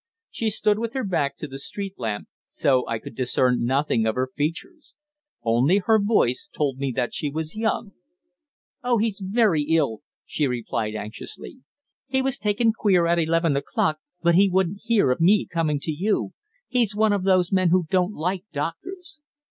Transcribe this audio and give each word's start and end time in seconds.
She 0.31 0.49
stood 0.49 0.79
with 0.79 0.93
her 0.95 1.03
back 1.03 1.37
to 1.37 1.47
the 1.47 1.59
street 1.59 1.93
lamp, 1.99 2.27
so 2.49 2.87
I 2.87 2.97
could 2.97 3.13
discern 3.15 3.65
nothing 3.65 4.07
of 4.07 4.15
her 4.15 4.31
features. 4.35 4.95
Only 5.43 5.77
her 5.77 6.01
voice 6.01 6.47
told 6.51 6.79
me 6.79 6.91
that 6.93 7.13
she 7.13 7.29
was 7.29 7.55
young. 7.55 7.91
"Oh, 8.83 8.97
he's 8.97 9.21
very 9.23 9.61
ill," 9.61 10.01
she 10.25 10.47
replied 10.47 10.95
anxiously. 10.95 11.59
"He 12.07 12.23
was 12.23 12.39
taken 12.39 12.73
queer 12.73 13.05
at 13.05 13.19
eleven 13.19 13.55
o'clock, 13.55 13.99
but 14.23 14.33
he 14.33 14.49
wouldn't 14.49 14.81
hear 14.85 15.11
of 15.11 15.21
me 15.21 15.45
coming 15.45 15.79
to 15.81 15.91
you. 15.91 16.33
He's 16.67 16.95
one 16.95 17.13
of 17.13 17.23
those 17.23 17.51
men 17.51 17.69
who 17.69 17.85
don't 17.87 18.13
like 18.15 18.45
doctors." 18.51 19.21